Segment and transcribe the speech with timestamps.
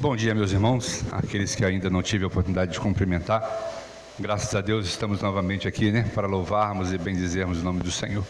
[0.00, 3.42] Bom dia, meus irmãos, aqueles que ainda não tive a oportunidade de cumprimentar.
[4.16, 8.24] Graças a Deus estamos novamente aqui, né, para louvarmos e bendizermos o nome do Senhor.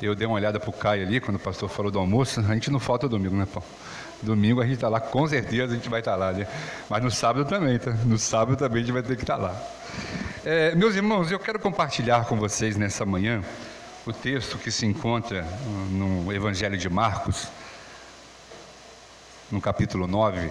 [0.00, 2.40] Eu dei uma olhada para o Caio ali, quando o pastor falou do almoço.
[2.40, 3.68] A gente não falta domingo, né, Paulo?
[4.22, 6.48] Domingo a gente está lá, com certeza a gente vai estar tá lá, né?
[6.88, 7.90] Mas no sábado também, tá?
[7.90, 9.62] No sábado também a gente vai ter que estar tá lá.
[10.46, 13.42] É, meus irmãos, eu quero compartilhar com vocês nessa manhã
[14.06, 15.46] o texto que se encontra
[15.90, 17.48] no Evangelho de Marcos,
[19.52, 20.50] no capítulo 9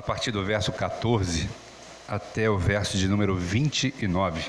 [0.00, 1.46] a partir do verso 14
[2.08, 4.42] até o verso de número 29.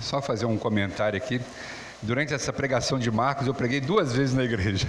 [0.00, 1.40] Só fazer um comentário aqui.
[2.02, 4.88] Durante essa pregação de Marcos, eu preguei duas vezes na igreja.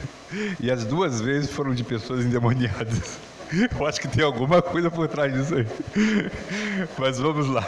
[0.59, 3.19] E as duas vezes foram de pessoas endemoniadas.
[3.79, 5.67] Eu acho que tem alguma coisa por trás disso aí.
[6.97, 7.63] Mas vamos lá.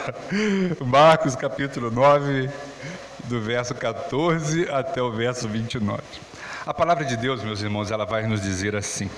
[0.84, 2.50] Marcos capítulo 9,
[3.26, 6.02] do verso 14 até o verso 29.
[6.66, 9.08] A palavra de Deus, meus irmãos, ela vai nos dizer assim: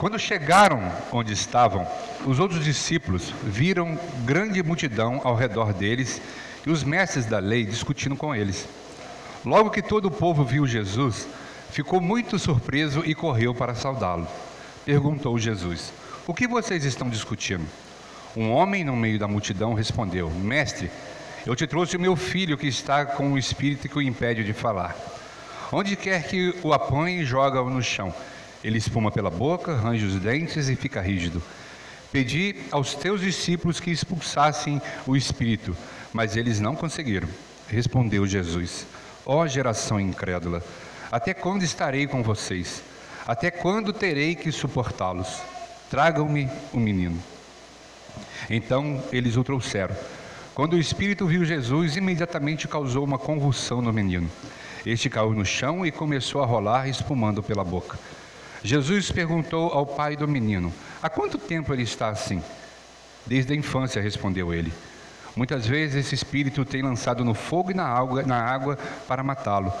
[0.00, 1.86] quando chegaram onde estavam,
[2.24, 6.22] os outros discípulos viram grande multidão ao redor deles
[6.66, 8.66] e os mestres da lei discutindo com eles.
[9.44, 11.28] Logo que todo o povo viu Jesus,
[11.70, 14.26] ficou muito surpreso e correu para saudá-lo.
[14.86, 15.92] Perguntou Jesus:
[16.26, 17.66] O que vocês estão discutindo?
[18.34, 20.90] Um homem no meio da multidão respondeu: Mestre,
[21.46, 24.54] eu te trouxe o meu filho que está com o espírito que o impede de
[24.54, 24.96] falar.
[25.70, 28.14] Onde quer que o apanhe, joga-o no chão
[28.62, 31.42] ele espuma pela boca, range os dentes e fica rígido.
[32.12, 35.76] Pedi aos teus discípulos que expulsassem o espírito,
[36.12, 37.28] mas eles não conseguiram.
[37.68, 38.86] Respondeu Jesus:
[39.24, 40.62] Ó oh, geração incrédula,
[41.10, 42.82] até quando estarei com vocês?
[43.26, 45.40] Até quando terei que suportá-los?
[45.88, 47.22] Tragam-me o menino.
[48.48, 49.94] Então eles o trouxeram.
[50.54, 54.28] Quando o espírito viu Jesus, imediatamente causou uma convulsão no menino.
[54.84, 57.98] Este caiu no chão e começou a rolar, espumando pela boca.
[58.62, 60.72] Jesus perguntou ao pai do menino:
[61.02, 62.42] Há quanto tempo ele está assim?
[63.26, 64.72] Desde a infância, respondeu ele.
[65.36, 69.72] Muitas vezes esse espírito tem lançado no fogo e na água, na água para matá-lo.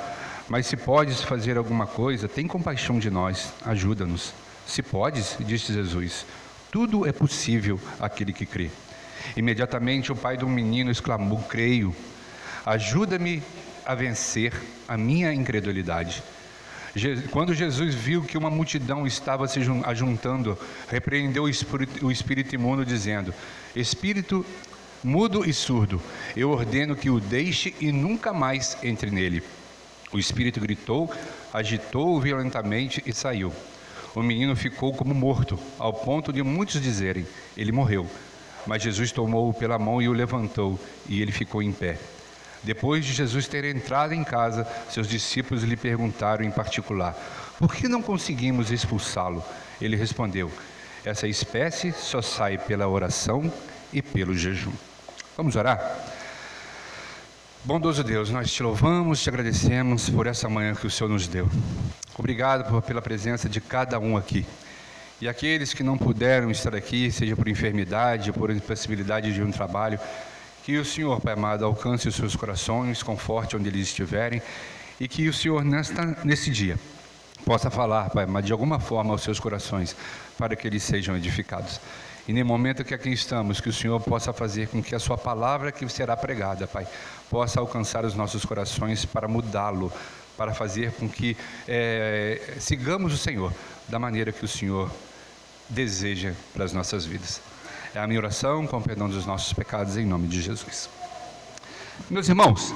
[0.48, 4.32] Mas se podes fazer alguma coisa, tem compaixão de nós, ajuda-nos.
[4.66, 6.24] Se podes, disse Jesus,
[6.70, 8.70] tudo é possível àquele que crê.
[9.36, 11.94] Imediatamente o pai do menino exclamou: Creio,
[12.64, 13.42] ajuda-me
[13.84, 14.52] a vencer
[14.88, 16.22] a minha incredulidade.
[17.30, 20.58] Quando Jesus viu que uma multidão estava se ajuntando,
[20.88, 21.48] repreendeu o
[22.10, 23.32] espírito, imundo, dizendo:
[23.76, 24.44] Espírito
[25.02, 26.00] mudo e surdo,
[26.36, 29.42] eu ordeno que o deixe e nunca mais entre nele.
[30.12, 31.12] O espírito gritou,
[31.52, 33.52] agitou-o violentamente e saiu.
[34.14, 37.24] O menino ficou como morto, ao ponto de muitos dizerem:
[37.56, 38.08] Ele morreu.
[38.66, 40.78] Mas Jesus tomou-o pela mão e o levantou,
[41.08, 41.98] e ele ficou em pé.
[42.62, 47.16] Depois de Jesus ter entrado em casa, seus discípulos lhe perguntaram em particular:
[47.58, 49.42] Por que não conseguimos expulsá-lo?
[49.80, 50.50] Ele respondeu:
[51.04, 53.50] Essa espécie só sai pela oração
[53.92, 54.72] e pelo jejum.
[55.36, 55.80] Vamos orar?
[57.64, 61.48] Bondoso Deus, nós te louvamos, te agradecemos por essa manhã que o Senhor nos deu.
[62.18, 64.46] Obrigado pela presença de cada um aqui.
[65.20, 70.00] E aqueles que não puderam estar aqui, seja por enfermidade, por impossibilidade de um trabalho,
[70.64, 74.42] que o Senhor, Pai amado, alcance os seus corações, conforte onde eles estiverem,
[74.98, 76.78] e que o Senhor, nesta, nesse dia,
[77.44, 79.96] possa falar, Pai amado, de alguma forma aos seus corações,
[80.38, 81.80] para que eles sejam edificados.
[82.28, 85.16] E no momento que aqui estamos, que o Senhor possa fazer com que a Sua
[85.16, 86.86] palavra que será pregada, Pai,
[87.28, 89.92] possa alcançar os nossos corações para mudá-lo,
[90.36, 93.52] para fazer com que é, sigamos o Senhor
[93.88, 94.90] da maneira que o Senhor
[95.68, 97.40] deseja para as nossas vidas.
[97.92, 100.88] É a minha oração com o perdão dos nossos pecados em nome de Jesus.
[102.08, 102.72] Meus irmãos,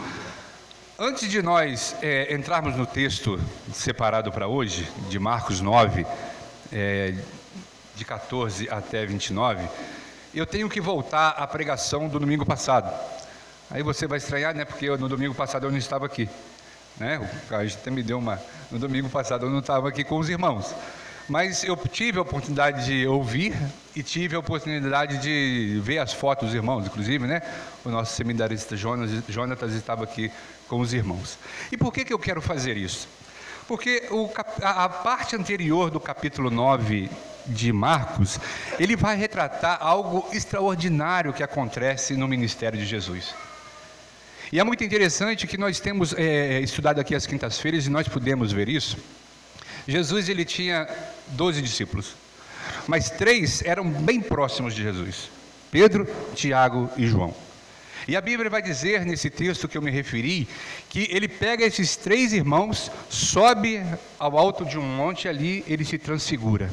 [0.99, 3.39] antes de nós é, entrarmos no texto
[3.73, 6.05] separado para hoje, de Marcos 9,
[6.73, 7.15] é,
[7.95, 9.65] de 14 até 29,
[10.34, 12.93] eu tenho que voltar à pregação do domingo passado.
[13.71, 14.65] Aí você vai estranhar, né?
[14.65, 16.28] Porque eu, no domingo passado eu não estava aqui.
[16.97, 17.19] Né?
[17.19, 18.43] O Caio até me deu uma.
[18.69, 20.75] No domingo passado eu não estava aqui com os irmãos.
[21.28, 23.56] Mas eu tive a oportunidade de ouvir
[23.97, 27.41] e tive a oportunidade de ver as fotos dos irmãos, inclusive, né?
[27.82, 30.30] O nosso seminarista Jonas, Jonatas estava aqui
[30.68, 31.38] com os irmãos.
[31.72, 33.09] E por que, que eu quero fazer isso?
[33.66, 34.28] Porque o,
[34.62, 37.09] a, a parte anterior do capítulo 9
[37.47, 38.38] de Marcos,
[38.78, 43.34] ele vai retratar algo extraordinário que acontece no ministério de Jesus.
[44.53, 48.53] E é muito interessante que nós temos é, estudado aqui as quintas-feiras e nós podemos
[48.53, 48.98] ver isso
[49.86, 50.88] Jesus ele tinha
[51.28, 52.15] doze discípulos,
[52.86, 55.30] mas três eram bem próximos de Jesus:
[55.71, 57.34] Pedro, Tiago e João.
[58.06, 60.47] E a Bíblia vai dizer nesse texto que eu me referi
[60.91, 63.82] que ele pega esses três irmãos, sobe
[64.18, 66.71] ao alto de um monte ali, ele se transfigura.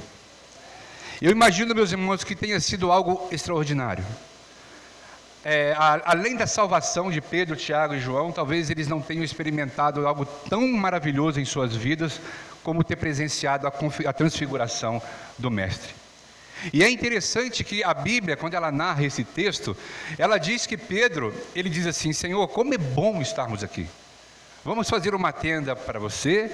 [1.22, 4.04] Eu imagino, meus irmãos, que tenha sido algo extraordinário.
[5.44, 10.06] É, a, além da salvação de Pedro, Tiago e João, talvez eles não tenham experimentado
[10.08, 12.22] algo tão maravilhoso em suas vidas
[12.64, 13.74] como ter presenciado a,
[14.08, 15.02] a transfiguração
[15.38, 15.96] do Mestre.
[16.72, 19.76] E é interessante que a Bíblia, quando ela narra esse texto,
[20.16, 23.88] ela diz que Pedro, ele diz assim: Senhor, como é bom estarmos aqui.
[24.64, 26.52] Vamos fazer uma tenda para você,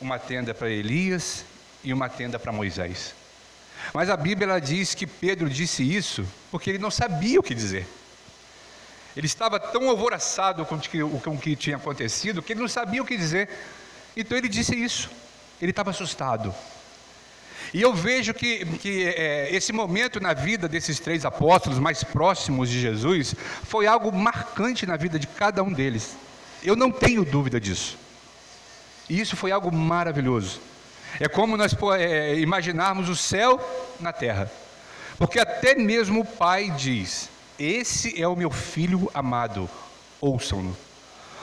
[0.00, 1.44] uma tenda para Elias
[1.82, 3.12] e uma tenda para Moisés.
[3.92, 7.54] Mas a Bíblia ela diz que Pedro disse isso porque ele não sabia o que
[7.54, 7.86] dizer.
[9.16, 13.16] Ele estava tão alvoroçado com o que tinha acontecido que ele não sabia o que
[13.16, 13.48] dizer.
[14.16, 15.10] Então ele disse isso.
[15.60, 16.54] Ele estava assustado.
[17.72, 22.68] E eu vejo que, que é, esse momento na vida desses três apóstolos mais próximos
[22.68, 26.16] de Jesus foi algo marcante na vida de cada um deles.
[26.62, 27.96] Eu não tenho dúvida disso.
[29.08, 30.60] E isso foi algo maravilhoso.
[31.18, 33.60] É como nós é, imaginarmos o céu
[34.00, 34.50] na terra.
[35.18, 37.28] Porque até mesmo o Pai diz:
[37.60, 39.68] Esse é o meu filho amado,
[40.18, 40.74] ouçam-no.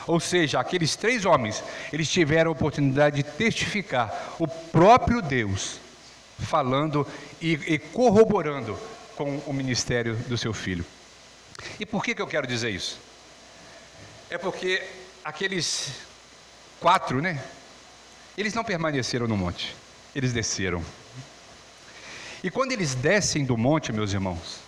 [0.07, 5.79] Ou seja, aqueles três homens, eles tiveram a oportunidade de testificar o próprio Deus
[6.39, 7.05] falando
[7.39, 8.75] e, e corroborando
[9.15, 10.83] com o ministério do seu filho.
[11.79, 12.99] E por que, que eu quero dizer isso?
[14.27, 14.81] É porque
[15.23, 15.91] aqueles
[16.79, 17.43] quatro, né?
[18.35, 19.75] Eles não permaneceram no monte,
[20.15, 20.83] eles desceram.
[22.43, 24.66] E quando eles descem do monte, meus irmãos,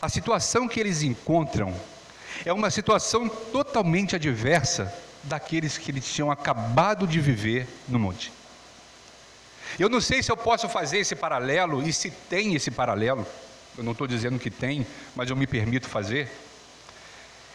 [0.00, 1.74] a situação que eles encontram
[2.44, 4.92] é uma situação totalmente adversa
[5.24, 8.32] daqueles que eles tinham acabado de viver no monte.
[9.78, 13.26] Eu não sei se eu posso fazer esse paralelo e se tem esse paralelo.
[13.76, 16.30] Eu não estou dizendo que tem, mas eu me permito fazer.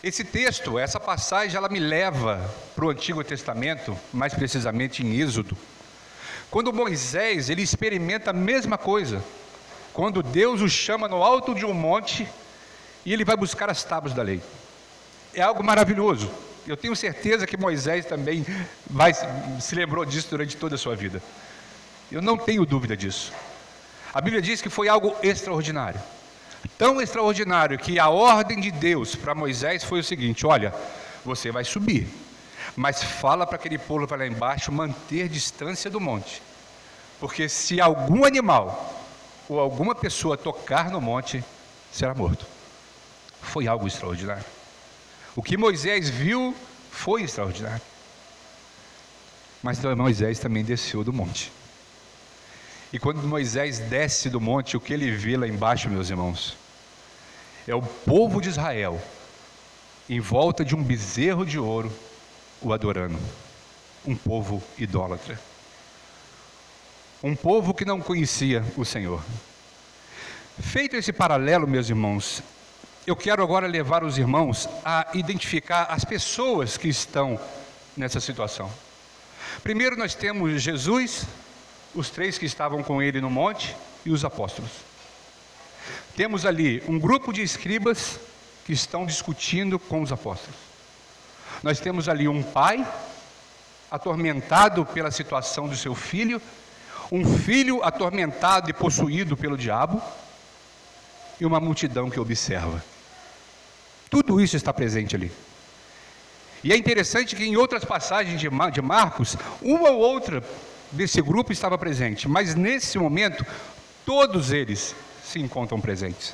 [0.03, 5.57] Esse texto, essa passagem, ela me leva para o Antigo Testamento, mais precisamente em Êxodo.
[6.51, 9.23] Quando Moisés, ele experimenta a mesma coisa.
[9.93, 12.27] Quando Deus o chama no alto de um monte
[13.05, 14.41] e ele vai buscar as tábuas da lei.
[15.33, 16.29] É algo maravilhoso.
[16.65, 18.45] Eu tenho certeza que Moisés também
[18.89, 21.21] vai, se lembrou disso durante toda a sua vida.
[22.11, 23.31] Eu não tenho dúvida disso.
[24.13, 25.99] A Bíblia diz que foi algo extraordinário.
[26.77, 30.73] Tão extraordinário que a ordem de Deus para Moisés foi o seguinte: olha,
[31.25, 32.07] você vai subir,
[32.75, 36.41] mas fala para aquele povo para lá embaixo manter distância do monte,
[37.19, 39.02] porque se algum animal
[39.53, 41.43] ou alguma pessoa tocar no monte,
[41.91, 42.43] será morto.
[43.39, 44.43] Foi algo extraordinário.
[45.35, 46.55] O que Moisés viu
[46.89, 47.81] foi extraordinário.
[49.61, 51.51] Mas Moisés também desceu do monte.
[52.91, 56.57] E quando Moisés desce do monte, o que ele vê lá embaixo, meus irmãos,
[57.67, 58.99] é o povo de Israel
[60.09, 61.93] em volta de um bezerro de ouro
[62.59, 63.19] o adorando.
[64.03, 65.39] Um povo idólatra.
[67.23, 69.23] Um povo que não conhecia o Senhor.
[70.59, 72.43] Feito esse paralelo, meus irmãos,
[73.07, 77.39] eu quero agora levar os irmãos a identificar as pessoas que estão
[77.95, 78.69] nessa situação.
[79.63, 81.23] Primeiro nós temos Jesus,
[81.95, 83.73] os três que estavam com ele no monte
[84.05, 84.71] e os apóstolos.
[86.17, 88.19] Temos ali um grupo de escribas
[88.65, 90.59] que estão discutindo com os apóstolos.
[91.63, 92.85] Nós temos ali um pai
[93.89, 96.41] atormentado pela situação do seu filho,
[97.13, 100.01] um filho atormentado e possuído pelo diabo,
[101.39, 102.83] e uma multidão que observa.
[104.09, 105.31] Tudo isso está presente ali.
[106.63, 108.49] E é interessante que em outras passagens de
[108.81, 110.43] Marcos, uma ou outra
[110.91, 113.45] desse grupo estava presente, mas nesse momento,
[114.03, 116.33] todos eles se encontram presentes.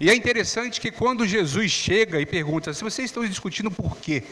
[0.00, 4.22] E é interessante que quando Jesus chega e pergunta: se vocês estão discutindo por quê?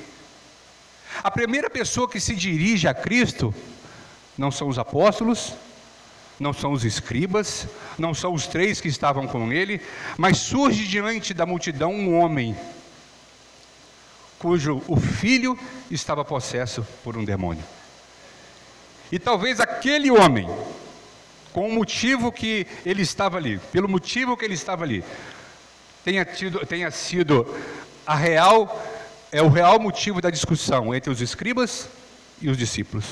[1.25, 3.53] A primeira pessoa que se dirige a Cristo
[4.39, 5.53] não são os apóstolos,
[6.39, 7.67] não são os escribas,
[7.99, 9.81] não são os três que estavam com ele,
[10.17, 12.57] mas surge diante da multidão um homem
[14.39, 15.59] cujo o filho
[15.91, 17.65] estava possesso por um demônio.
[19.11, 20.49] E talvez aquele homem,
[21.53, 25.03] com o motivo que ele estava ali, pelo motivo que ele estava ali,
[26.05, 27.47] tenha, tido, tenha sido
[28.07, 28.81] a real,
[29.33, 31.89] é o real motivo da discussão entre os escribas
[32.41, 33.05] e os discípulos.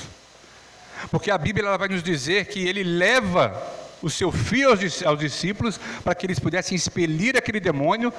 [1.11, 3.55] Porque a Bíblia ela vai nos dizer que ele leva
[4.01, 8.13] o seu filho aos, aos discípulos para que eles pudessem expelir aquele demônio,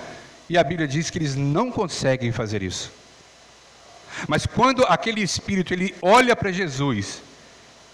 [0.49, 2.91] e a Bíblia diz que eles não conseguem fazer isso.
[4.27, 7.23] Mas quando aquele espírito ele olha para Jesus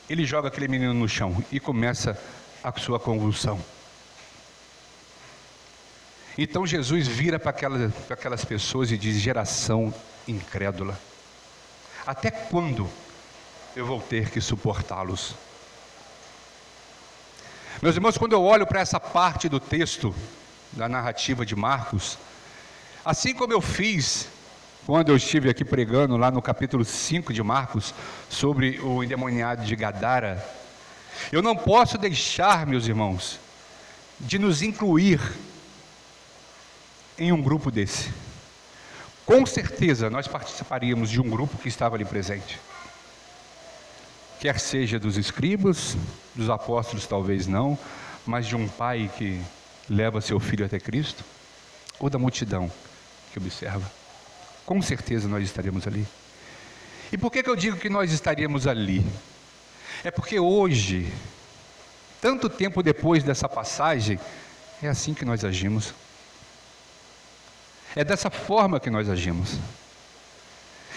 [0.08, 2.18] ele joga aquele menino no chão e começa
[2.62, 3.62] a sua convulsão.
[6.36, 9.94] Então Jesus vira para aquelas, para aquelas pessoas e diz: geração
[10.26, 10.98] incrédula,
[12.06, 12.88] até quando
[13.76, 15.34] eu vou ter que suportá-los?
[17.82, 20.14] Meus irmãos, quando eu olho para essa parte do texto,
[20.72, 22.16] da narrativa de Marcos,
[23.04, 24.28] assim como eu fiz
[24.86, 27.94] quando eu estive aqui pregando lá no capítulo 5 de Marcos,
[28.28, 30.46] sobre o endemoniado de Gadara,
[31.32, 33.40] eu não posso deixar, meus irmãos,
[34.20, 35.20] de nos incluir
[37.18, 38.12] em um grupo desse.
[39.24, 42.60] Com certeza nós participaríamos de um grupo que estava ali presente.
[44.40, 45.96] Quer seja dos escribas,
[46.34, 47.78] dos apóstolos, talvez não,
[48.26, 49.40] mas de um pai que
[49.88, 51.24] leva seu filho até Cristo,
[51.98, 52.70] ou da multidão
[53.32, 53.90] que observa.
[54.64, 56.06] Com certeza nós estaremos ali.
[57.12, 59.04] E por que, que eu digo que nós estaríamos ali?
[60.02, 61.12] É porque hoje,
[62.20, 64.18] tanto tempo depois dessa passagem,
[64.82, 65.94] é assim que nós agimos.
[67.94, 69.58] É dessa forma que nós agimos.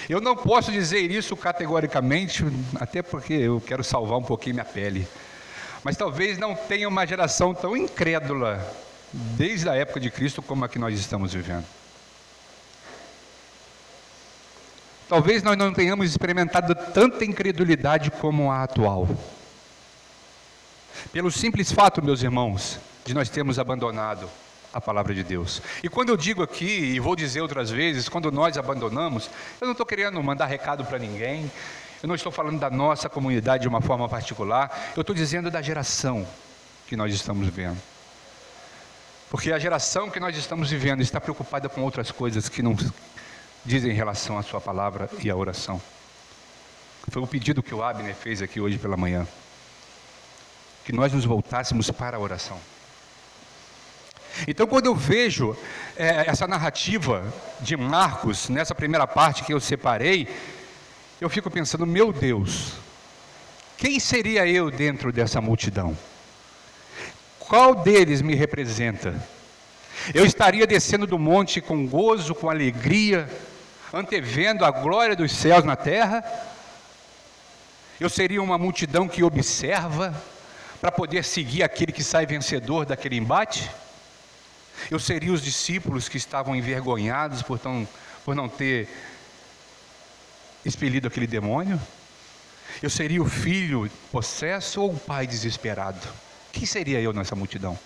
[0.09, 2.45] Eu não posso dizer isso categoricamente,
[2.79, 5.05] até porque eu quero salvar um pouquinho minha pele.
[5.83, 8.65] Mas talvez não tenha uma geração tão incrédula
[9.11, 11.65] desde a época de Cristo como a que nós estamos vivendo.
[15.09, 19.09] Talvez nós não tenhamos experimentado tanta incredulidade como a atual.
[21.11, 24.29] Pelo simples fato, meus irmãos, de nós termos abandonado
[24.74, 25.62] a palavra de Deus.
[25.83, 29.71] E quando eu digo aqui, e vou dizer outras vezes, quando nós abandonamos, eu não
[29.71, 31.51] estou querendo mandar recado para ninguém,
[32.01, 35.62] eu não estou falando da nossa comunidade de uma forma particular, eu estou dizendo da
[35.62, 36.27] geração
[36.88, 37.81] que nós estamos vivendo.
[39.29, 42.75] Porque a geração que nós estamos vivendo está preocupada com outras coisas que não
[43.65, 45.81] dizem em relação à sua palavra e à oração.
[47.09, 49.27] Foi o pedido que o Abner fez aqui hoje pela manhã.
[50.86, 52.59] Que nós nos voltássemos para a oração.
[54.46, 55.56] Então, quando eu vejo
[55.96, 57.24] é, essa narrativa
[57.62, 60.27] de Marcos, nessa primeira parte que eu separei,
[61.22, 62.74] eu fico pensando: meu Deus,
[63.77, 65.98] quem seria eu dentro dessa multidão?
[67.39, 69.15] Qual deles me representa?
[70.13, 73.27] Eu estaria descendo do monte com gozo, com alegria,
[73.94, 76.24] antevendo a glória dos céus na terra?
[78.00, 80.13] Eu seria uma multidão que observa
[80.79, 83.70] para poder seguir aquele que sai vencedor daquele embate?
[84.89, 87.88] Eu seria os discípulos que estavam envergonhados por, tão,
[88.24, 88.88] por não ter
[90.63, 91.79] expelido aquele demônio?
[92.82, 96.08] Eu seria o filho possesso ou o pai desesperado?
[96.51, 97.77] Quem seria eu nessa multidão?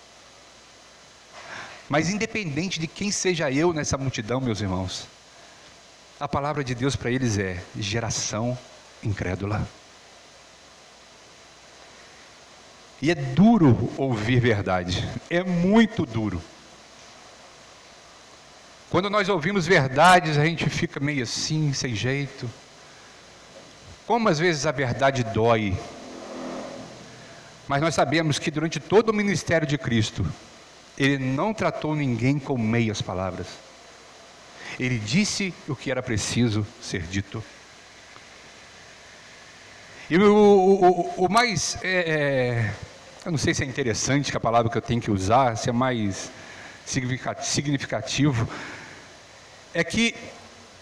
[1.88, 5.06] Mas independente de quem seja eu nessa multidão, meus irmãos,
[6.18, 8.56] a palavra de Deus para eles é geração
[9.02, 9.66] incrédula.
[13.00, 16.40] E é duro ouvir verdade, é muito duro.
[18.92, 22.46] Quando nós ouvimos verdades, a gente fica meio assim, sem jeito.
[24.06, 25.74] Como às vezes a verdade dói.
[27.66, 30.30] Mas nós sabemos que durante todo o ministério de Cristo,
[30.98, 33.46] Ele não tratou ninguém com meias palavras.
[34.78, 37.42] Ele disse o que era preciso ser dito.
[40.10, 41.78] E o, o, o mais.
[41.82, 42.74] É, é,
[43.24, 45.70] eu não sei se é interessante que a palavra que eu tenho que usar, se
[45.70, 46.30] é mais
[46.84, 48.46] significativo,
[49.74, 50.14] é que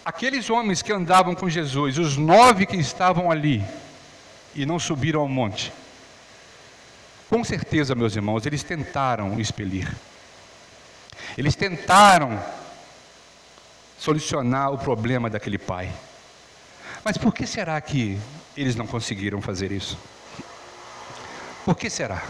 [0.04, 3.64] aqueles homens que andavam com Jesus, os nove que estavam ali
[4.54, 5.72] e não subiram ao monte,
[7.28, 9.88] com certeza, meus irmãos, eles tentaram expelir,
[11.38, 12.42] eles tentaram
[13.98, 15.92] solucionar o problema daquele pai.
[17.04, 18.18] Mas por que será que
[18.56, 19.96] eles não conseguiram fazer isso?
[21.64, 22.22] Por que será?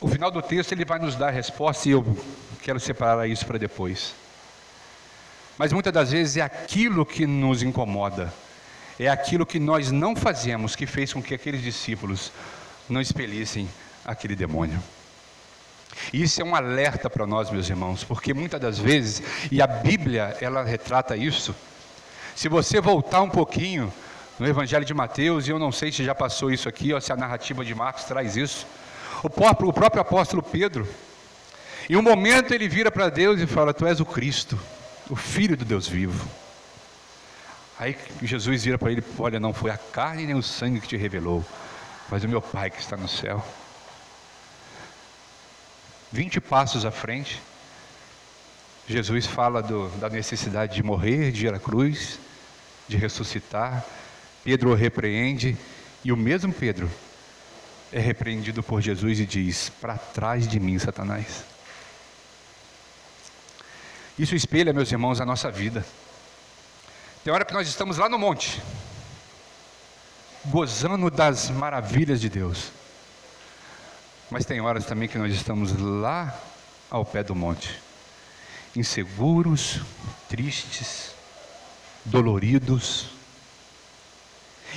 [0.00, 2.04] O final do texto ele vai nos dar a resposta e eu
[2.62, 4.14] quero separar isso para depois.
[5.58, 8.32] Mas muitas das vezes é aquilo que nos incomoda,
[8.98, 12.32] é aquilo que nós não fazemos que fez com que aqueles discípulos
[12.88, 13.68] não expelissem
[14.04, 14.82] aquele demônio.
[16.12, 20.36] Isso é um alerta para nós, meus irmãos, porque muitas das vezes, e a Bíblia,
[20.40, 21.54] ela retrata isso.
[22.34, 23.92] Se você voltar um pouquinho
[24.38, 27.12] no Evangelho de Mateus, e eu não sei se já passou isso aqui, ou se
[27.12, 28.66] a narrativa de Marcos traz isso,
[29.22, 30.88] o próprio, o próprio apóstolo Pedro,
[31.88, 34.58] em um momento ele vira para Deus e fala: Tu és o Cristo,
[35.08, 36.28] o Filho do Deus vivo.
[37.78, 40.96] Aí Jesus vira para ele: Olha, não foi a carne nem o sangue que te
[40.96, 41.44] revelou,
[42.08, 43.44] mas o meu Pai que está no céu.
[46.10, 47.40] Vinte passos à frente,
[48.86, 52.18] Jesus fala do, da necessidade de morrer, de ir à cruz,
[52.86, 53.84] de ressuscitar.
[54.44, 55.56] Pedro o repreende
[56.04, 56.90] e o mesmo Pedro
[57.92, 61.51] é repreendido por Jesus e diz: Para trás de mim, Satanás.
[64.18, 65.84] Isso espelha, meus irmãos, a nossa vida.
[67.24, 68.60] Tem hora que nós estamos lá no monte,
[70.44, 72.72] gozando das maravilhas de Deus.
[74.30, 76.38] Mas tem horas também que nós estamos lá
[76.90, 77.80] ao pé do monte,
[78.74, 79.80] inseguros,
[80.28, 81.14] tristes,
[82.04, 83.06] doloridos.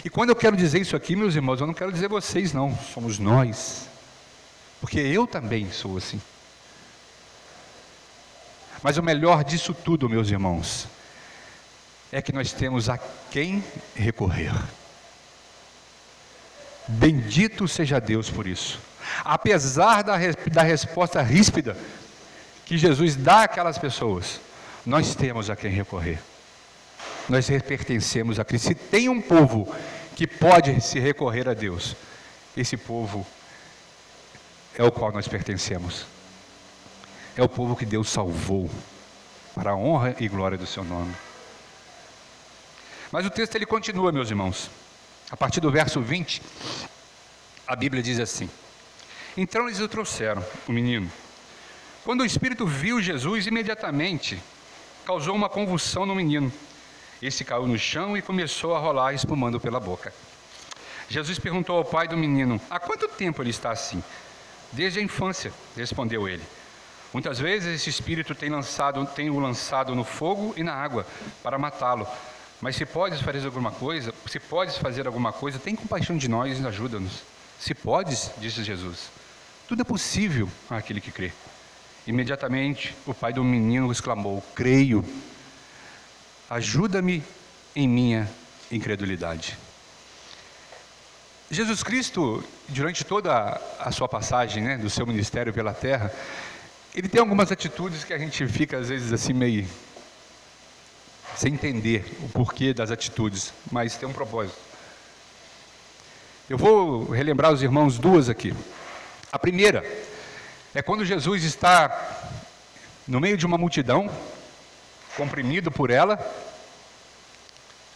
[0.03, 2.77] E quando eu quero dizer isso aqui, meus irmãos, eu não quero dizer vocês, não,
[2.93, 3.89] somos nós,
[4.79, 6.21] porque eu também sou assim.
[8.85, 10.87] Mas o melhor disso tudo, meus irmãos,
[12.11, 12.99] é que nós temos a
[13.31, 13.63] quem
[13.95, 14.53] recorrer.
[16.87, 18.79] Bendito seja Deus por isso.
[19.23, 20.13] Apesar da,
[20.51, 21.75] da resposta ríspida
[22.63, 24.39] que Jesus dá àquelas pessoas,
[24.85, 26.19] nós temos a quem recorrer.
[27.27, 28.67] Nós pertencemos a Cristo.
[28.67, 29.75] Se tem um povo
[30.15, 31.95] que pode se recorrer a Deus,
[32.55, 33.25] esse povo
[34.77, 36.05] é o qual nós pertencemos.
[37.37, 38.69] É o povo que Deus salvou
[39.53, 41.13] para a honra e glória do seu nome.
[43.11, 44.69] Mas o texto ele continua, meus irmãos.
[45.29, 46.41] A partir do verso 20,
[47.67, 48.49] a Bíblia diz assim:
[49.35, 51.11] Então eles o trouxeram, o menino.
[52.05, 54.41] Quando o espírito viu Jesus, imediatamente
[55.05, 56.51] causou uma convulsão no menino.
[57.21, 60.13] Esse caiu no chão e começou a rolar, espumando pela boca.
[61.09, 64.01] Jesus perguntou ao pai do menino: Há quanto tempo ele está assim?
[64.71, 66.43] Desde a infância, respondeu ele.
[67.15, 71.07] Muitas vezes esse espírito tem, lançado, tem o lançado no fogo e na água
[71.41, 72.05] para matá-lo.
[72.59, 76.59] Mas se podes fazer alguma coisa, se podes fazer alguma coisa, tem compaixão de nós
[76.59, 77.23] e ajuda-nos.
[77.57, 79.09] Se podes, disse Jesus,
[79.65, 81.31] tudo é possível àquele que crê.
[82.05, 85.01] Imediatamente o pai do menino exclamou: Creio,
[86.49, 87.23] ajuda-me
[87.73, 88.29] em minha
[88.69, 89.57] incredulidade.
[91.49, 96.11] Jesus Cristo, durante toda a sua passagem, né, do seu ministério pela terra,
[96.95, 99.67] ele tem algumas atitudes que a gente fica às vezes assim meio
[101.35, 104.57] sem entender o porquê das atitudes, mas tem um propósito.
[106.49, 108.55] Eu vou relembrar os irmãos duas aqui.
[109.29, 109.83] A primeira
[110.73, 112.31] é quando Jesus está
[113.05, 114.09] no meio de uma multidão,
[115.17, 116.17] comprimido por ela,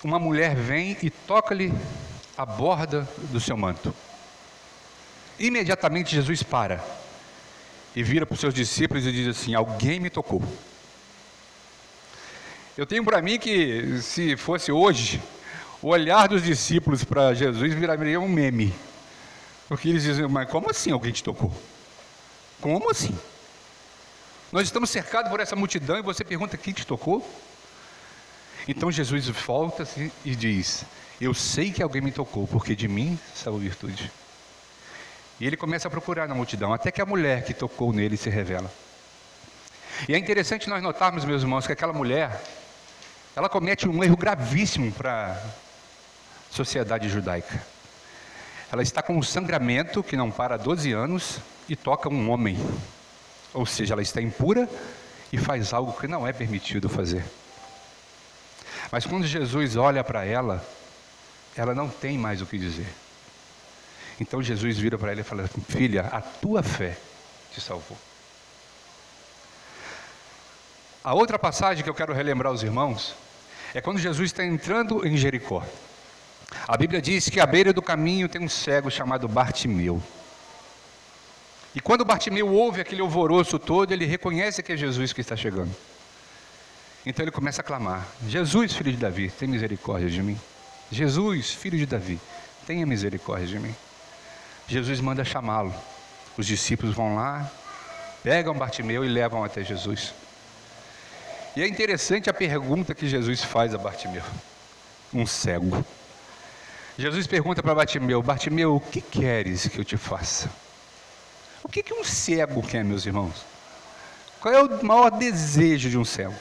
[0.03, 1.71] uma mulher vem e toca-lhe
[2.37, 3.95] a borda do seu manto.
[5.39, 6.83] Imediatamente Jesus para
[7.99, 10.41] e vira para os seus discípulos e diz assim: Alguém me tocou.
[12.77, 15.21] Eu tenho para mim que se fosse hoje,
[15.81, 18.73] o olhar dos discípulos para Jesus viraria um meme.
[19.67, 21.53] Porque eles dizem, mas como assim alguém te tocou?
[22.61, 23.13] Como assim?
[24.49, 27.29] Nós estamos cercados por essa multidão e você pergunta quem te tocou?
[28.65, 30.85] Então Jesus volta-se e diz:
[31.19, 34.09] Eu sei que alguém me tocou, porque de mim saiu virtude.
[35.39, 38.29] E ele começa a procurar na multidão, até que a mulher que tocou nele se
[38.29, 38.69] revela.
[40.07, 42.41] E é interessante nós notarmos, meus irmãos, que aquela mulher,
[43.35, 47.61] ela comete um erro gravíssimo para a sociedade judaica.
[48.71, 52.57] Ela está com um sangramento que não para há 12 anos e toca um homem.
[53.53, 54.69] Ou seja, ela está impura
[55.31, 57.23] e faz algo que não é permitido fazer.
[58.91, 60.65] Mas quando Jesus olha para ela,
[61.55, 62.87] ela não tem mais o que dizer.
[64.19, 66.97] Então Jesus vira para ela e fala: Filha, a tua fé
[67.53, 67.97] te salvou.
[71.03, 73.15] A outra passagem que eu quero relembrar aos irmãos
[73.73, 75.63] é quando Jesus está entrando em Jericó.
[76.67, 80.01] A Bíblia diz que à beira do caminho tem um cego chamado Bartimeu.
[81.73, 85.73] E quando Bartimeu ouve aquele alvoroço todo, ele reconhece que é Jesus que está chegando.
[87.05, 90.39] Então ele começa a clamar: Jesus, filho de Davi, tem misericórdia de mim.
[90.91, 92.19] Jesus, filho de Davi,
[92.65, 93.75] tenha misericórdia de mim.
[94.69, 95.73] Jesus manda chamá-lo.
[96.37, 97.51] Os discípulos vão lá,
[98.23, 100.13] pegam Bartimeu e levam até Jesus.
[101.55, 104.23] E é interessante a pergunta que Jesus faz a Bartimeu,
[105.11, 105.83] um cego.
[106.97, 110.49] Jesus pergunta para Bartimeu: Bartimeu, o que queres que eu te faça?
[111.63, 113.43] O que, que um cego quer, meus irmãos?
[114.39, 116.35] Qual é o maior desejo de um cego?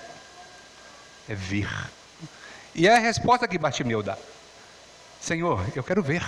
[1.29, 1.69] É ver.
[2.75, 4.19] E é a resposta que Bartimeu dá:
[5.21, 6.23] Senhor, eu quero ver.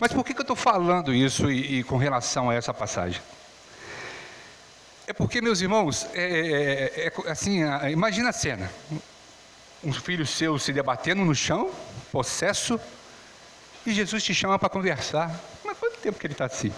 [0.00, 3.20] Mas por que, que eu estou falando isso e, e com relação a essa passagem?
[5.06, 8.70] É porque, meus irmãos, é, é, é, é assim, imagina a cena.
[9.82, 11.70] Um filho seu se debatendo no chão,
[12.12, 12.78] possesso,
[13.86, 15.34] e Jesus te chama para conversar.
[15.64, 16.72] Mas quanto tempo que ele está assim?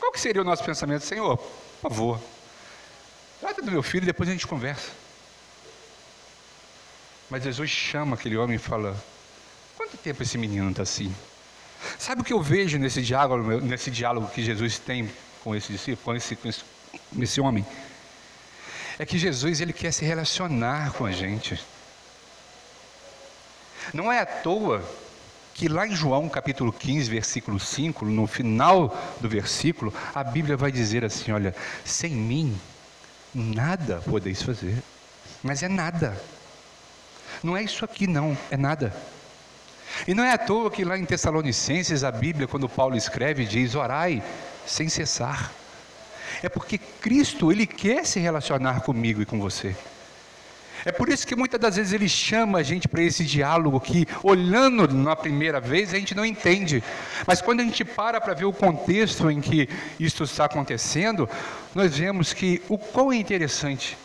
[0.00, 1.04] Qual que seria o nosso pensamento?
[1.04, 2.20] Senhor, por favor,
[3.40, 4.90] trata do meu filho e depois a gente conversa.
[7.28, 8.96] Mas Jesus chama aquele homem e fala:
[9.76, 11.14] Quanto tempo esse menino está assim?
[11.98, 15.10] Sabe o que eu vejo nesse diálogo, nesse diálogo que Jesus tem
[15.42, 16.62] com esse discípulo, com esse, com esse,
[17.18, 17.64] esse homem,
[18.98, 21.58] É que Jesus ele quer se relacionar com a gente.
[23.94, 24.84] Não é à toa
[25.54, 30.70] que lá em João capítulo 15, versículo 5, no final do versículo, a Bíblia vai
[30.70, 32.58] dizer assim: olha, sem mim
[33.34, 34.82] nada podeis fazer.
[35.42, 36.20] Mas é nada.
[37.42, 38.94] Não é isso aqui, não, é nada.
[40.06, 43.74] E não é à toa que lá em Tessalonicenses a Bíblia, quando Paulo escreve, diz:
[43.74, 44.22] orai
[44.66, 45.52] sem cessar.
[46.42, 49.74] É porque Cristo, Ele quer se relacionar comigo e com você.
[50.84, 54.06] É por isso que muitas das vezes ele chama a gente para esse diálogo que,
[54.22, 56.82] olhando na primeira vez, a gente não entende.
[57.26, 61.28] Mas quando a gente para para ver o contexto em que isso está acontecendo,
[61.74, 63.96] nós vemos que o qual é interessante.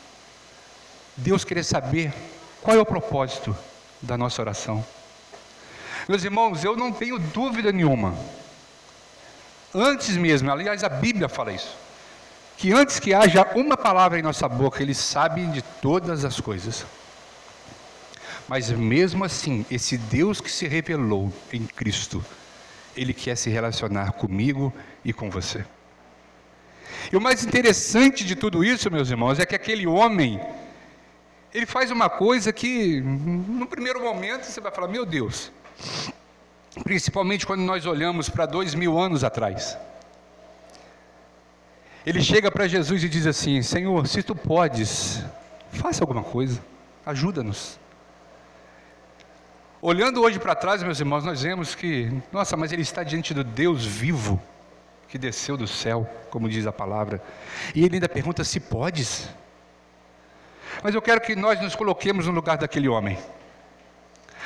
[1.16, 2.14] Deus querer saber
[2.62, 3.56] qual é o propósito
[4.02, 4.86] da nossa oração.
[6.08, 8.16] Meus irmãos, eu não tenho dúvida nenhuma.
[9.74, 11.86] Antes mesmo, aliás, a Bíblia fala isso
[12.58, 16.86] que antes que haja uma palavra em nossa boca, Ele sabe de todas as coisas.
[18.48, 22.24] Mas mesmo assim, esse Deus que se revelou em Cristo,
[22.96, 25.66] Ele quer se relacionar comigo e com você.
[27.12, 30.40] E o mais interessante de tudo isso, meus irmãos, é que aquele homem,
[31.54, 35.52] ele faz uma coisa que, no primeiro momento, você vai falar: meu Deus,
[36.84, 39.78] principalmente quando nós olhamos para dois mil anos atrás.
[42.06, 45.24] Ele chega para Jesus e diz assim: Senhor, se tu podes,
[45.72, 46.64] faça alguma coisa,
[47.06, 47.80] ajuda-nos.
[49.82, 53.44] Olhando hoje para trás, meus irmãos, nós vemos que, nossa, mas ele está diante do
[53.44, 54.42] Deus vivo
[55.08, 57.22] que desceu do céu, como diz a palavra,
[57.74, 59.30] e ele ainda pergunta se podes.
[60.84, 63.18] Mas eu quero que nós nos coloquemos no lugar daquele homem.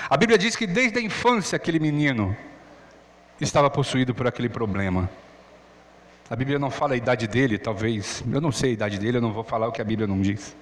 [0.10, 2.36] A Bíblia diz que desde a infância aquele menino
[3.39, 5.08] estava possuído por aquele problema.
[6.28, 8.24] A Bíblia não fala a idade dele, talvez.
[8.32, 10.19] Eu não sei a idade dele, eu não vou falar o que a Bíblia não
[10.19, 10.56] diz.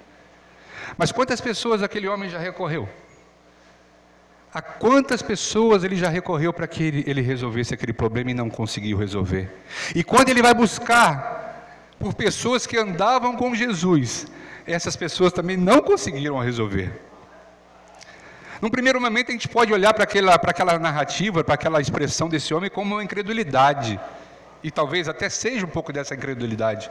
[0.98, 2.90] Mas quantas pessoas aquele homem já recorreu?
[4.54, 8.50] A quantas pessoas ele já recorreu para que ele, ele resolvesse aquele problema e não
[8.50, 9.50] conseguiu resolver?
[9.96, 14.28] E quando ele vai buscar por pessoas que andavam com Jesus,
[14.66, 17.07] essas pessoas também não conseguiram resolver.
[18.62, 22.28] Num primeiro momento, a gente pode olhar para aquela, para aquela narrativa, para aquela expressão
[22.28, 24.00] desse homem como uma incredulidade
[24.64, 26.90] e talvez até seja um pouco dessa incredulidade,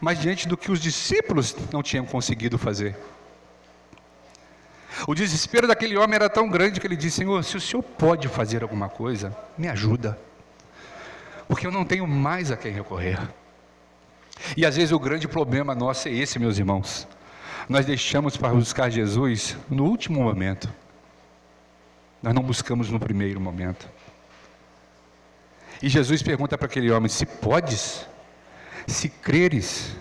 [0.00, 2.96] mas diante do que os discípulos não tinham conseguido fazer.
[5.06, 8.28] O desespero daquele homem era tão grande que ele disse: Senhor, se o Senhor pode
[8.28, 10.18] fazer alguma coisa, me ajuda,
[11.48, 13.18] porque eu não tenho mais a quem recorrer.
[14.56, 17.06] E às vezes o grande problema nosso é esse, meus irmãos.
[17.68, 20.72] Nós deixamos para buscar Jesus no último momento,
[22.22, 23.88] nós não buscamos no primeiro momento.
[25.82, 28.06] E Jesus pergunta para aquele homem: Se podes,
[28.86, 29.96] se creres,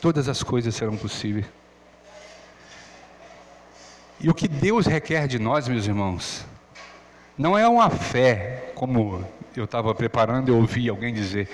[0.00, 1.46] todas as coisas serão possíveis.
[4.20, 6.44] E o que Deus requer de nós, meus irmãos,
[7.36, 9.24] não é uma fé, como
[9.56, 11.48] eu estava preparando e ouvi alguém dizer.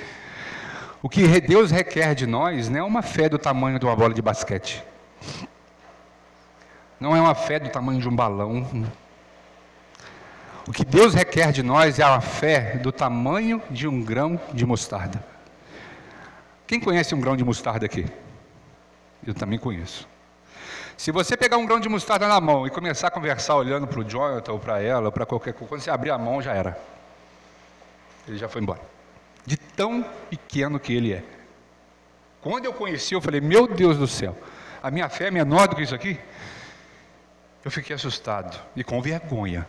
[1.01, 4.13] O que Deus requer de nós não é uma fé do tamanho de uma bola
[4.13, 4.83] de basquete.
[6.99, 8.67] Não é uma fé do tamanho de um balão.
[10.69, 14.67] O que Deus requer de nós é a fé do tamanho de um grão de
[14.67, 15.25] mostarda.
[16.67, 18.05] Quem conhece um grão de mostarda aqui?
[19.27, 20.07] Eu também conheço.
[20.95, 23.99] Se você pegar um grão de mostarda na mão e começar a conversar olhando para
[23.99, 26.53] o Jonathan ou para ela ou para qualquer coisa, quando você abrir a mão já
[26.53, 26.79] era.
[28.27, 28.83] Ele já foi embora.
[29.47, 31.25] De tão pequeno que ele é.
[32.43, 34.37] Quando eu conheci, eu falei: Meu Deus do céu,
[34.83, 36.21] a minha fé é menor do que isso aqui?
[37.65, 39.67] Eu fiquei assustado e com vergonha.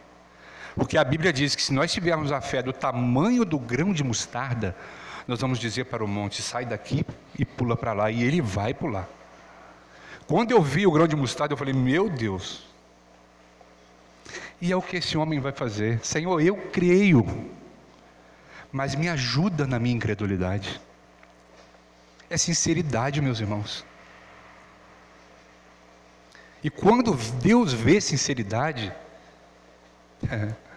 [0.80, 4.02] Porque a Bíblia diz que se nós tivermos a fé do tamanho do grão de
[4.02, 4.74] mostarda,
[5.28, 7.06] nós vamos dizer para o monte: sai daqui
[7.38, 9.06] e pula para lá, e ele vai pular.
[10.26, 12.66] Quando eu vi o grão de mostarda, eu falei: meu Deus.
[14.62, 17.26] E é o que esse homem vai fazer: Senhor, eu creio,
[18.72, 20.80] mas me ajuda na minha incredulidade.
[22.30, 23.86] É sinceridade, meus irmãos.
[26.64, 28.94] E quando Deus vê sinceridade,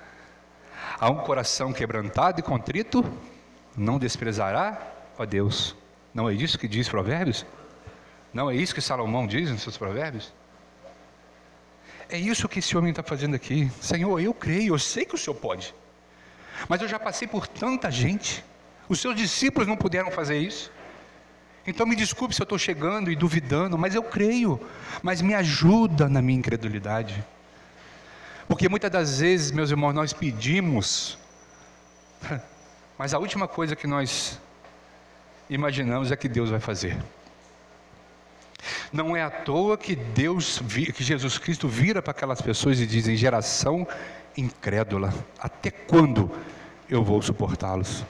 [0.98, 3.05] Há um coração quebrantado e contrito,
[3.76, 4.81] não desprezará,
[5.18, 5.74] ó Deus.
[6.14, 7.46] Não é isso que diz Provérbios?
[8.33, 10.33] Não é isso que Salomão diz nos seus Provérbios?
[12.09, 13.70] É isso que esse homem está fazendo aqui.
[13.81, 15.74] Senhor, eu creio, eu sei que o Senhor pode.
[16.68, 18.44] Mas eu já passei por tanta gente.
[18.88, 20.70] Os seus discípulos não puderam fazer isso.
[21.66, 24.61] Então me desculpe se eu estou chegando e duvidando, mas eu creio.
[25.02, 27.24] Mas me ajuda na minha incredulidade.
[28.53, 31.17] Porque muitas das vezes, meus irmãos, nós pedimos,
[32.99, 34.38] mas a última coisa que nós
[35.49, 37.03] imaginamos é que Deus vai fazer.
[38.93, 40.61] Não é à toa que Deus,
[40.95, 43.88] que Jesus Cristo vira para aquelas pessoas e diz: geração
[44.37, 46.31] incrédula, até quando
[46.91, 48.05] eu vou suportá-los?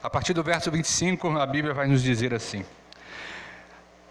[0.00, 2.64] A partir do verso 25, a Bíblia vai nos dizer assim: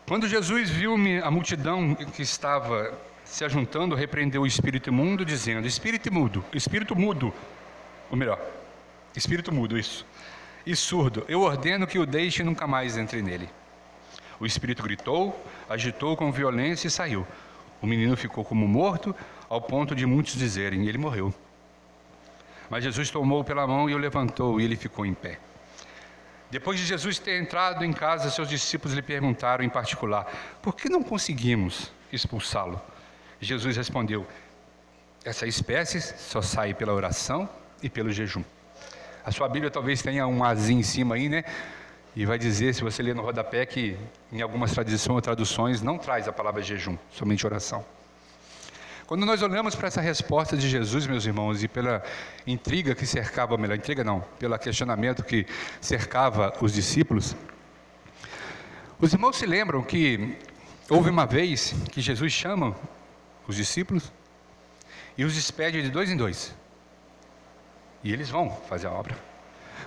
[0.08, 6.14] Quando Jesus viu a multidão que estava se ajuntando, repreendeu o espírito imundo, dizendo: Espírito
[6.14, 7.34] mudo, espírito mudo,
[8.10, 8.40] ou melhor,
[9.14, 10.06] espírito mudo, isso,
[10.66, 13.50] e surdo, eu ordeno que o deixe e nunca mais entre nele.
[14.40, 15.38] O espírito gritou,
[15.70, 17.28] agitou com violência e saiu.
[17.82, 19.14] O menino ficou como morto,
[19.50, 21.34] ao ponto de muitos dizerem: Ele morreu.
[22.70, 25.38] Mas Jesus tomou pela mão e o levantou, e ele ficou em pé.
[26.50, 30.26] Depois de Jesus ter entrado em casa, seus discípulos lhe perguntaram em particular:
[30.62, 32.82] por que não conseguimos expulsá-lo?
[33.40, 34.26] Jesus respondeu:
[35.28, 37.50] essa espécie só sai pela oração
[37.84, 38.44] e pelo jejum.
[39.26, 41.44] A sua Bíblia talvez tenha um azinho em cima aí, né?
[42.16, 43.98] E vai dizer, se você ler no rodapé, que
[44.32, 47.84] em algumas tradições ou traduções não traz a palavra jejum, somente oração.
[49.08, 52.04] Quando nós olhamos para essa resposta de Jesus, meus irmãos, e pela
[52.46, 55.48] intriga que cercava, melhor, intriga não, pelo questionamento que
[55.80, 57.34] cercava os discípulos,
[59.00, 60.38] os irmãos se lembram que
[60.90, 62.76] houve uma vez que Jesus chama
[63.48, 64.12] os discípulos
[65.18, 66.54] e os despede de dois em dois.
[68.04, 69.18] E eles vão fazer a obra.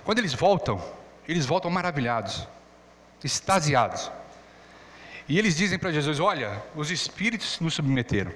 [0.03, 0.83] Quando eles voltam,
[1.27, 2.47] eles voltam maravilhados,
[3.23, 4.11] extasiados.
[5.29, 8.31] E eles dizem para Jesus: Olha, os espíritos nos submeteram.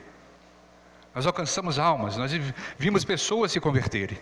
[1.15, 2.29] Nós alcançamos almas, nós
[2.77, 4.19] vimos pessoas se converterem.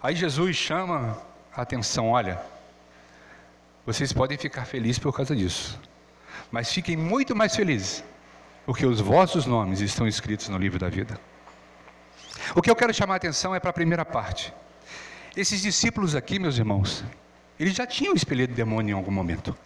[0.00, 1.20] Aí Jesus chama
[1.52, 2.40] a atenção: olha,
[3.84, 5.76] vocês podem ficar felizes por causa disso,
[6.52, 8.04] mas fiquem muito mais felizes,
[8.64, 11.18] porque os vossos nomes estão escritos no livro da vida.
[12.54, 14.54] O que eu quero chamar a atenção é para a primeira parte.
[15.36, 17.04] Esses discípulos aqui, meus irmãos,
[17.58, 19.56] eles já tinham expelido demônio em algum momento.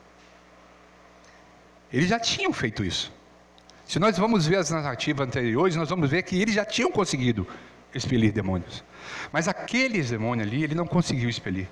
[1.92, 3.12] Eles já tinham feito isso.
[3.94, 7.46] Se nós vamos ver as narrativas anteriores, nós vamos ver que eles já tinham conseguido
[7.94, 8.82] expelir demônios.
[9.30, 11.68] Mas aqueles demônios ali, ele não conseguiu expelir.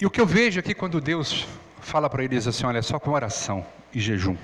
[0.00, 1.46] E o que eu vejo aqui quando Deus
[1.80, 4.36] fala para eles assim, olha, só com oração e jejum.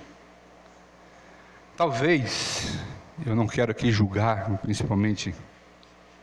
[1.77, 2.79] Talvez,
[3.27, 5.35] eu não quero aqui julgar, principalmente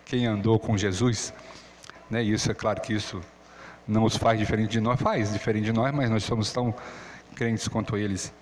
[0.05, 1.33] quem andou com Jesus,
[2.09, 2.23] né?
[2.23, 3.19] Isso é claro que isso
[3.85, 6.73] não os faz diferente de nós, faz diferente de nós, mas nós somos tão
[7.39, 8.33] crentes quanto eles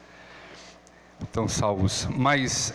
[1.24, 2.08] estão salvos.
[2.10, 2.74] Mas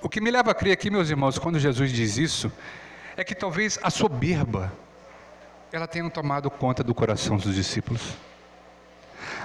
[0.00, 2.52] o que me leva a crer aqui, meus irmãos, quando Jesus diz isso,
[3.16, 4.72] é que talvez a soberba
[5.72, 8.14] ela tenha tomado conta do coração dos discípulos.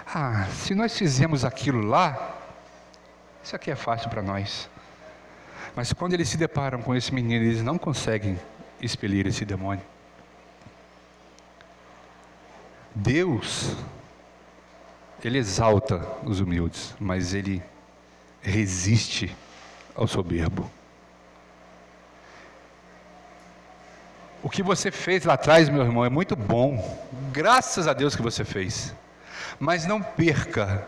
[0.05, 2.37] Ah, se nós fizemos aquilo lá,
[3.43, 4.69] isso aqui é fácil para nós.
[5.75, 8.39] Mas quando eles se deparam com esse menino, eles não conseguem
[8.79, 9.83] expelir esse demônio.
[12.93, 13.75] Deus
[15.27, 17.61] ele exalta os humildes, mas ele
[18.41, 19.35] resiste
[19.95, 20.69] ao soberbo.
[24.41, 26.97] O que você fez lá atrás, meu irmão, é muito bom.
[27.31, 28.95] Graças a Deus que você fez.
[29.59, 30.87] Mas não perca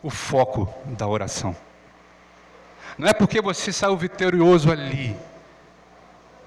[0.00, 1.56] o foco da oração.
[2.96, 5.16] Não é porque você saiu vitorioso ali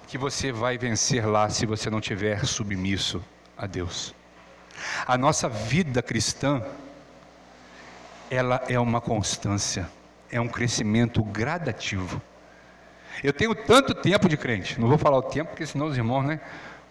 [0.07, 3.21] que você vai vencer lá se você não tiver submisso
[3.57, 4.15] a Deus.
[5.05, 6.63] A nossa vida cristã
[8.29, 9.89] ela é uma constância,
[10.31, 12.21] é um crescimento gradativo.
[13.23, 16.23] Eu tenho tanto tempo de crente, não vou falar o tempo, porque senão os irmãos,
[16.23, 16.39] né?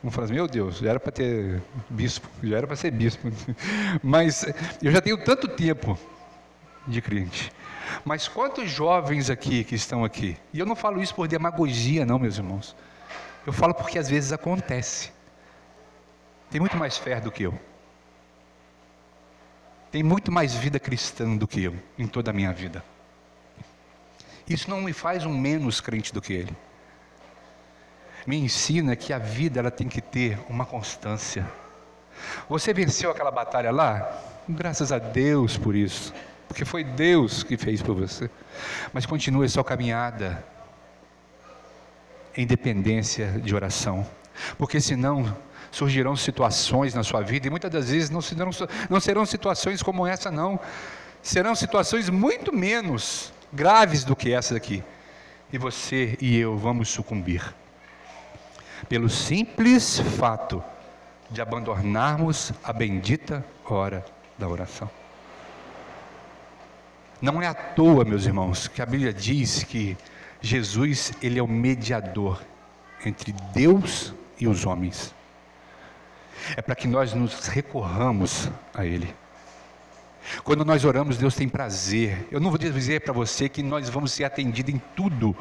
[0.03, 3.29] Vão falar assim, meu Deus, já era para ter bispo, já era para ser bispo.
[4.03, 4.45] Mas
[4.83, 5.99] eu já tenho tanto tempo
[6.87, 7.53] de crente.
[8.05, 10.37] Mas quantos jovens aqui que estão aqui?
[10.53, 12.77] E eu não falo isso por demagogia, não, meus irmãos.
[13.47, 15.13] Eu falo porque às vezes acontece.
[16.51, 17.59] Tem muito mais fé do que eu
[19.97, 22.85] tem muito mais vida cristã do que eu em toda a minha vida.
[24.47, 26.55] Isso não me faz um menos crente do que ele.
[28.27, 31.51] Me ensina que a vida ela tem que ter uma constância.
[32.47, 34.23] Você venceu aquela batalha lá?
[34.47, 36.13] Graças a Deus por isso,
[36.47, 38.29] porque foi Deus que fez por você.
[38.93, 40.45] Mas continue sua caminhada
[42.37, 44.07] em dependência de oração,
[44.59, 45.35] porque senão
[45.71, 48.51] surgirão situações na sua vida, e muitas das vezes não serão,
[48.89, 50.59] não serão situações como essa, não.
[51.23, 54.83] Serão situações muito menos graves do que essa aqui.
[55.53, 57.43] E você e eu vamos sucumbir.
[58.89, 60.63] Pelo simples fato
[61.31, 64.05] de abandonarmos a bendita hora
[64.39, 64.89] da oração.
[67.21, 69.97] Não é à toa, meus irmãos, que a Bíblia diz que
[70.41, 72.43] Jesus, ele é o mediador
[73.05, 75.15] entre Deus e os homens.
[76.57, 79.15] É para que nós nos recorramos a Ele.
[80.45, 82.27] Quando nós oramos, Deus tem prazer.
[82.31, 85.37] Eu não vou dizer para você que nós vamos ser atendidos em tudo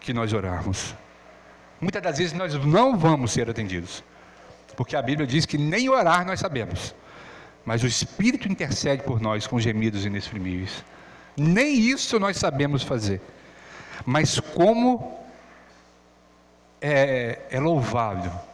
[0.00, 0.94] que nós orarmos.
[1.80, 4.02] Muitas das vezes nós não vamos ser atendidos,
[4.76, 6.94] porque a Bíblia diz que nem orar nós sabemos,
[7.64, 10.84] mas o Espírito intercede por nós com gemidos inexprimíveis.
[11.36, 13.20] Nem isso nós sabemos fazer,
[14.04, 15.20] mas como
[16.80, 18.47] é, é louvável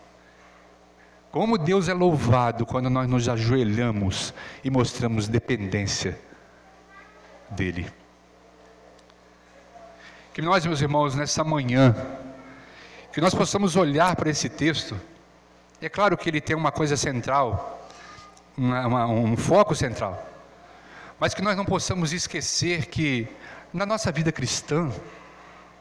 [1.34, 6.16] como Deus é louvado quando nós nos ajoelhamos e mostramos dependência
[7.50, 7.92] dEle.
[10.32, 11.92] Que nós, meus irmãos, nessa manhã,
[13.12, 14.96] que nós possamos olhar para esse texto,
[15.82, 17.84] é claro que ele tem uma coisa central,
[18.56, 20.24] uma, uma, um foco central,
[21.18, 23.26] mas que nós não possamos esquecer que
[23.72, 24.88] na nossa vida cristã,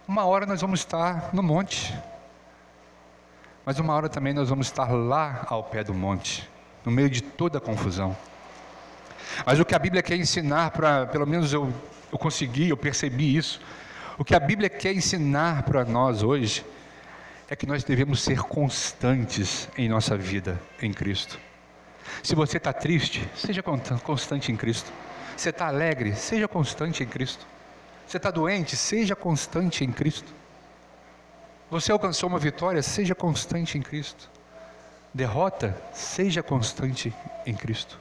[0.07, 1.95] uma hora nós vamos estar no monte,
[3.65, 6.49] mas uma hora também nós vamos estar lá ao pé do monte,
[6.83, 8.15] no meio de toda a confusão.
[9.45, 11.73] Mas o que a Bíblia quer ensinar, para pelo menos eu,
[12.11, 13.61] eu consegui, eu percebi isso.
[14.17, 16.63] O que a Bíblia quer ensinar para nós hoje
[17.49, 21.39] é que nós devemos ser constantes em nossa vida em Cristo.
[22.21, 24.91] Se você está triste, seja constante em Cristo.
[25.35, 27.45] Você está alegre, seja constante em Cristo.
[28.05, 30.31] Você está doente, seja constante em Cristo.
[31.73, 34.29] Você alcançou uma vitória, seja constante em Cristo.
[35.11, 37.11] Derrota, seja constante
[37.47, 37.99] em Cristo.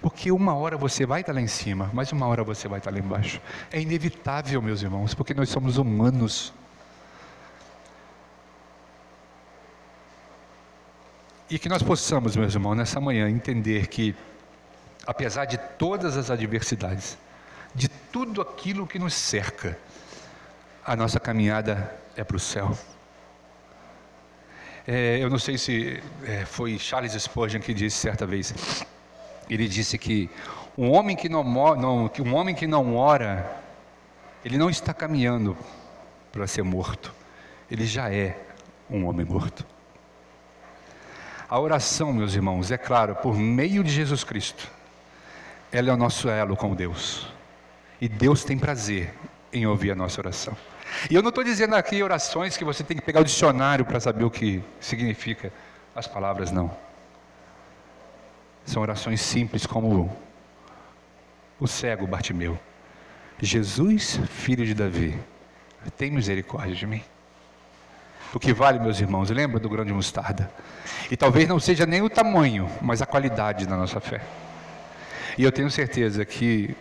[0.00, 2.90] Porque uma hora você vai estar lá em cima, mas uma hora você vai estar
[2.90, 3.40] lá embaixo.
[3.70, 6.52] É inevitável, meus irmãos, porque nós somos humanos.
[11.48, 14.12] E que nós possamos, meus irmãos, nessa manhã entender que,
[15.06, 17.16] apesar de todas as adversidades,
[17.76, 19.78] de tudo aquilo que nos cerca,
[20.84, 22.76] a nossa caminhada é para o céu.
[24.86, 28.84] É, eu não sei se é, foi Charles Spurgeon que disse certa vez.
[29.48, 30.28] Ele disse que
[30.76, 31.44] um homem que não,
[31.76, 33.62] não, um homem que não ora,
[34.44, 35.56] ele não está caminhando
[36.32, 37.14] para ser morto.
[37.70, 38.36] Ele já é
[38.90, 39.64] um homem morto.
[41.48, 44.68] A oração, meus irmãos, é claro, por meio de Jesus Cristo,
[45.70, 47.26] ela é o nosso elo com Deus.
[48.00, 49.14] E Deus tem prazer
[49.52, 50.56] em ouvir a nossa oração.
[51.10, 54.00] E eu não estou dizendo aqui orações que você tem que pegar o dicionário para
[54.00, 55.52] saber o que significa
[55.94, 56.70] as palavras, não.
[58.64, 60.16] São orações simples, como
[61.58, 62.58] o cego Bartimeu.
[63.40, 65.18] Jesus, filho de Davi,
[65.96, 67.02] tem misericórdia de mim.
[68.32, 70.50] O que vale, meus irmãos, lembra do grão de mostarda?
[71.10, 74.22] E talvez não seja nem o tamanho, mas a qualidade da nossa fé.
[75.36, 76.74] E eu tenho certeza que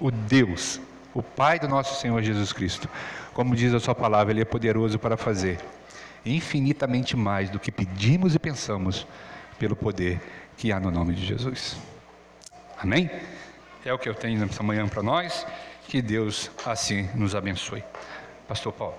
[0.00, 0.80] o Deus,
[1.18, 2.88] o Pai do nosso Senhor Jesus Cristo,
[3.34, 5.58] como diz a sua palavra, Ele é poderoso para fazer
[6.24, 9.06] infinitamente mais do que pedimos e pensamos,
[9.58, 10.20] pelo poder
[10.56, 11.76] que há no nome de Jesus.
[12.78, 13.10] Amém?
[13.84, 15.46] É o que eu tenho nessa manhã para nós.
[15.88, 17.82] Que Deus assim nos abençoe.
[18.46, 18.98] Pastor Paulo.